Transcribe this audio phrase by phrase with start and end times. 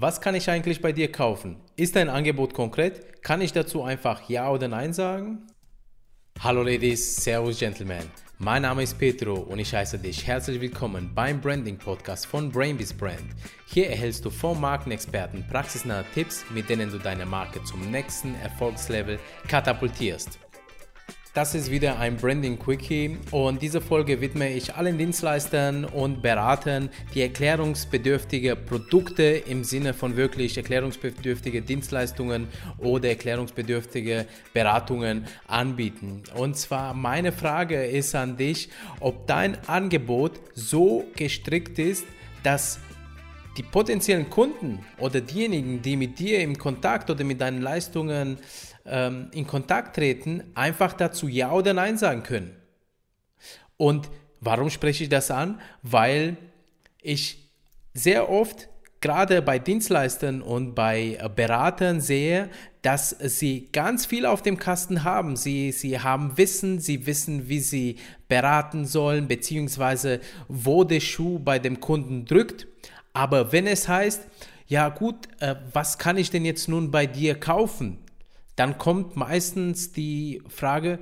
[0.00, 1.56] Was kann ich eigentlich bei dir kaufen?
[1.74, 3.20] Ist dein Angebot konkret?
[3.24, 5.48] Kann ich dazu einfach Ja oder Nein sagen?
[6.38, 8.04] Hallo Ladies, Servus Gentlemen.
[8.38, 12.94] Mein Name ist Petro und ich heiße dich herzlich willkommen beim Branding Podcast von Brainbees
[12.94, 13.34] Brand.
[13.66, 19.18] Hier erhältst du vom Markenexperten praxisnahe Tipps, mit denen du deine Marke zum nächsten Erfolgslevel
[19.48, 20.38] katapultierst.
[21.34, 26.88] Das ist wieder ein Branding Quickie und diese Folge widme ich allen Dienstleistern und Beratern,
[27.14, 36.22] die erklärungsbedürftige Produkte im Sinne von wirklich erklärungsbedürftige Dienstleistungen oder erklärungsbedürftige Beratungen anbieten.
[36.34, 42.06] Und zwar meine Frage ist an dich, ob dein Angebot so gestrickt ist,
[42.42, 42.80] dass
[43.58, 48.38] die potenziellen Kunden oder diejenigen, die mit dir im Kontakt oder mit deinen Leistungen
[48.86, 52.56] ähm, in Kontakt treten, einfach dazu Ja oder Nein sagen können.
[53.76, 54.08] Und
[54.40, 55.60] warum spreche ich das an?
[55.82, 56.36] Weil
[57.02, 57.50] ich
[57.94, 58.68] sehr oft
[59.00, 62.48] gerade bei Dienstleistern und bei Beratern sehe,
[62.82, 65.36] dass sie ganz viel auf dem Kasten haben.
[65.36, 67.96] Sie, sie haben Wissen, sie wissen, wie sie
[68.28, 72.66] beraten sollen, beziehungsweise wo der Schuh bei dem Kunden drückt.
[73.12, 74.22] Aber wenn es heißt,
[74.66, 77.98] ja gut, äh, was kann ich denn jetzt nun bei dir kaufen?
[78.58, 80.98] dann kommt meistens die Frage,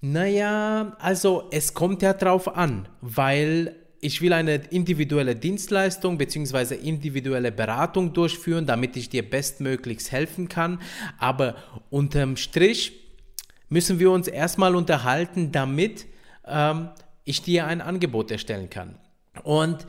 [0.00, 6.74] naja, also es kommt ja drauf an, weil ich will eine individuelle Dienstleistung bzw.
[6.74, 10.80] individuelle Beratung durchführen, damit ich dir bestmöglichst helfen kann.
[11.18, 11.56] Aber
[11.90, 12.92] unterm Strich
[13.68, 16.06] müssen wir uns erstmal unterhalten, damit
[16.46, 16.90] ähm,
[17.24, 18.98] ich dir ein Angebot erstellen kann.
[19.42, 19.86] Und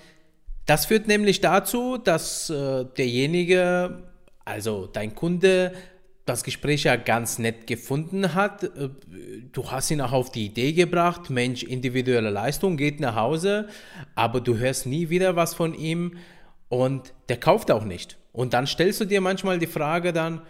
[0.67, 4.03] das führt nämlich dazu, dass äh, derjenige,
[4.45, 5.73] also dein Kunde,
[6.25, 8.63] das Gespräch ja ganz nett gefunden hat.
[8.63, 8.89] Äh,
[9.53, 13.69] du hast ihn auch auf die Idee gebracht, Mensch, individuelle Leistung geht nach Hause,
[14.13, 16.17] aber du hörst nie wieder was von ihm
[16.67, 18.17] und der kauft auch nicht.
[18.33, 20.41] Und dann stellst du dir manchmal die Frage dann,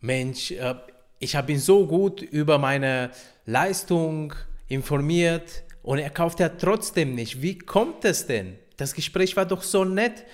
[0.00, 0.74] Mensch, äh,
[1.20, 3.10] ich habe ihn so gut über meine
[3.46, 4.34] Leistung
[4.66, 7.40] informiert und er kauft ja trotzdem nicht.
[7.40, 8.58] Wie kommt es denn?
[8.78, 10.24] Das Gespräch war doch so nett.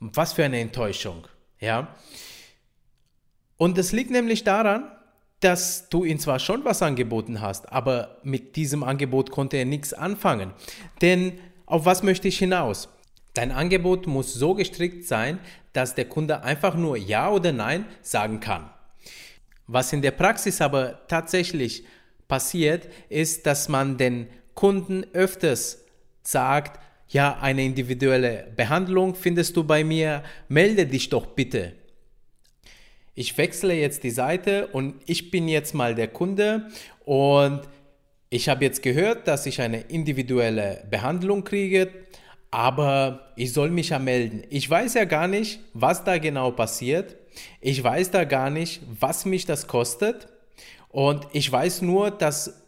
[0.00, 1.28] Was für eine Enttäuschung,
[1.60, 1.94] ja?
[3.56, 4.90] Und das liegt nämlich daran,
[5.38, 9.92] dass du ihm zwar schon was angeboten hast, aber mit diesem Angebot konnte er nichts
[9.92, 10.52] anfangen.
[11.00, 12.88] Denn auf was möchte ich hinaus?
[13.34, 15.38] Dein Angebot muss so gestrickt sein,
[15.72, 18.70] dass der Kunde einfach nur Ja oder Nein sagen kann.
[19.66, 21.84] Was in der Praxis aber tatsächlich
[22.26, 25.84] passiert, ist, dass man den Kunden öfters
[26.22, 26.80] sagt,
[27.12, 31.72] ja, eine individuelle Behandlung findest du bei mir, melde dich doch bitte
[33.14, 36.68] ich wechsle jetzt die Seite und ich bin jetzt mal der Kunde
[37.04, 37.60] und
[38.30, 41.90] ich habe jetzt gehört, dass ich eine individuelle Behandlung kriege,
[42.50, 44.44] aber ich soll mich ja melden.
[44.48, 47.16] Ich weiß ja gar nicht, was da genau passiert.
[47.60, 50.28] Ich weiß da gar nicht, was mich das kostet.
[50.88, 52.62] Und ich weiß nur, dass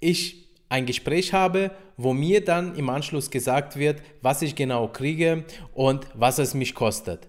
[0.00, 5.44] ich ein Gespräch habe, wo mir dann im Anschluss gesagt wird, was ich genau kriege
[5.74, 7.28] und was es mich kostet.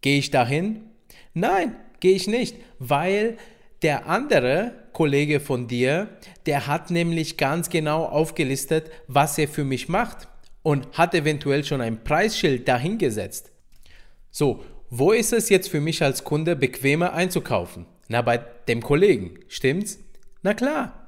[0.00, 0.90] Gehe ich dahin
[1.38, 3.36] Nein, gehe ich nicht, weil
[3.82, 6.08] der andere Kollege von dir,
[6.46, 10.28] der hat nämlich ganz genau aufgelistet, was er für mich macht
[10.62, 13.52] und hat eventuell schon ein Preisschild dahingesetzt.
[14.30, 17.84] So, wo ist es jetzt für mich als Kunde bequemer einzukaufen?
[18.08, 19.98] Na, bei dem Kollegen, stimmt's?
[20.40, 21.05] Na klar.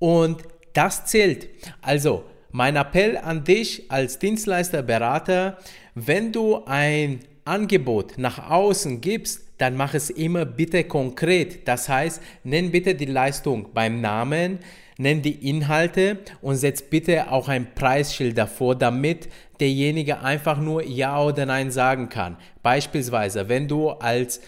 [0.00, 1.48] Und das zählt.
[1.80, 5.58] Also, mein Appell an dich als Dienstleister, Berater,
[5.94, 11.68] wenn du ein Angebot nach außen gibst, dann mach es immer bitte konkret.
[11.68, 14.58] Das heißt, nenn bitte die Leistung beim Namen,
[14.96, 19.28] nenn die Inhalte und setz bitte auch ein Preisschild davor, damit
[19.60, 22.36] derjenige einfach nur Ja oder Nein sagen kann.
[22.62, 24.40] Beispielsweise, wenn du als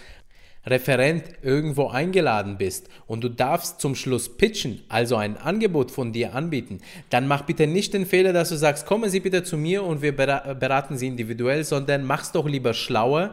[0.66, 6.34] Referent irgendwo eingeladen bist und du darfst zum Schluss pitchen, also ein Angebot von dir
[6.34, 6.80] anbieten,
[7.10, 10.02] dann mach bitte nicht den Fehler, dass du sagst, kommen Sie bitte zu mir und
[10.02, 13.32] wir beraten Sie individuell, sondern mach's doch lieber schlauer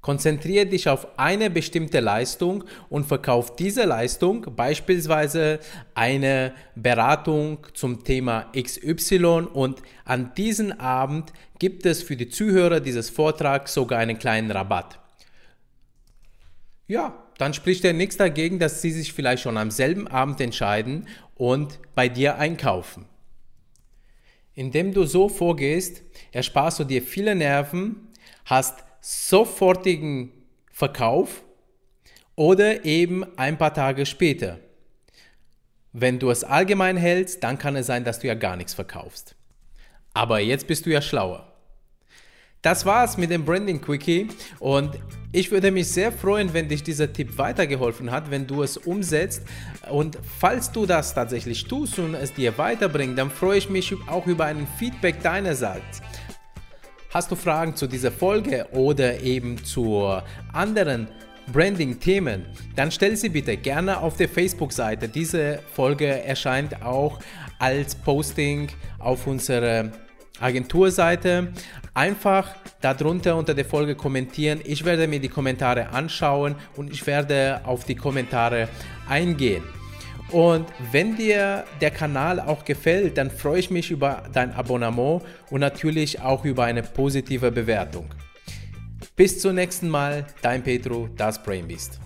[0.00, 5.58] Konzentriere dich auf eine bestimmte Leistung und verkauf diese Leistung, beispielsweise
[5.94, 13.10] eine Beratung zum Thema XY und an diesem Abend gibt es für die Zuhörer dieses
[13.10, 15.00] Vortrags sogar einen kleinen Rabatt.
[16.88, 21.06] Ja, dann spricht ja nichts dagegen, dass sie sich vielleicht schon am selben Abend entscheiden
[21.34, 23.04] und bei dir einkaufen.
[24.54, 26.02] Indem du so vorgehst,
[26.32, 28.08] ersparst du dir viele Nerven,
[28.46, 30.32] hast sofortigen
[30.72, 31.44] Verkauf
[32.34, 34.58] oder eben ein paar Tage später.
[35.92, 39.36] Wenn du es allgemein hältst, dann kann es sein, dass du ja gar nichts verkaufst.
[40.14, 41.57] Aber jetzt bist du ja schlauer.
[42.62, 44.28] Das war's mit dem Branding Quickie
[44.58, 44.98] und
[45.30, 49.42] ich würde mich sehr freuen, wenn dich dieser Tipp weitergeholfen hat, wenn du es umsetzt.
[49.90, 54.26] Und falls du das tatsächlich tust und es dir weiterbringt, dann freue ich mich auch
[54.26, 56.00] über ein Feedback deinerseits.
[57.10, 60.18] Hast du Fragen zu dieser Folge oder eben zu
[60.52, 61.08] anderen
[61.52, 65.08] Branding-Themen, dann stell sie bitte gerne auf der Facebook-Seite.
[65.08, 67.20] Diese Folge erscheint auch
[67.58, 68.68] als Posting
[68.98, 69.90] auf unserer
[70.40, 71.52] Agenturseite.
[71.94, 74.60] Einfach darunter unter der Folge kommentieren.
[74.64, 78.68] Ich werde mir die Kommentare anschauen und ich werde auf die Kommentare
[79.08, 79.62] eingehen.
[80.30, 85.60] Und wenn dir der Kanal auch gefällt, dann freue ich mich über dein Abonnement und
[85.60, 88.06] natürlich auch über eine positive Bewertung.
[89.16, 91.98] Bis zum nächsten Mal, dein Petro, das Brainbeast.